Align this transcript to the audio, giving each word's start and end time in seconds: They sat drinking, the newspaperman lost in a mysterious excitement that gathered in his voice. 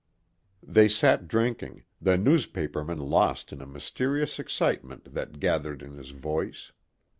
They 0.63 0.89
sat 0.89 1.27
drinking, 1.27 1.83
the 2.01 2.17
newspaperman 2.17 2.97
lost 2.99 3.53
in 3.53 3.61
a 3.61 3.67
mysterious 3.67 4.39
excitement 4.39 5.13
that 5.13 5.39
gathered 5.39 5.83
in 5.83 5.93
his 5.95 6.09
voice. 6.09 6.71